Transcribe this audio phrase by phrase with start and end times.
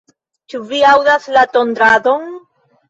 [0.53, 2.29] Ĉu vi aŭdas la tondradon?